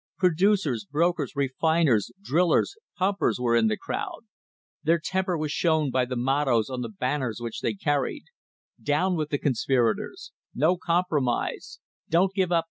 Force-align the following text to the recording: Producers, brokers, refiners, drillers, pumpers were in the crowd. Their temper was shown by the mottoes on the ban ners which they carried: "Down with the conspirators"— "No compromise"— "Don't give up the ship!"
Producers, 0.17 0.87
brokers, 0.91 1.33
refiners, 1.35 2.11
drillers, 2.23 2.75
pumpers 2.97 3.37
were 3.39 3.55
in 3.55 3.67
the 3.67 3.77
crowd. 3.77 4.21
Their 4.81 4.97
temper 4.97 5.37
was 5.37 5.51
shown 5.51 5.91
by 5.91 6.05
the 6.05 6.15
mottoes 6.15 6.71
on 6.71 6.81
the 6.81 6.89
ban 6.89 7.19
ners 7.19 7.39
which 7.39 7.61
they 7.61 7.75
carried: 7.75 8.23
"Down 8.81 9.15
with 9.15 9.29
the 9.29 9.37
conspirators"— 9.37 10.31
"No 10.55 10.75
compromise"— 10.75 11.77
"Don't 12.09 12.33
give 12.33 12.51
up 12.51 12.55
the 12.55 12.55
ship!" 12.55 12.59